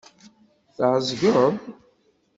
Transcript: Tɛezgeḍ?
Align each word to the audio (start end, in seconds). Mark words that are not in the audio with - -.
Tɛezgeḍ? 0.75 1.45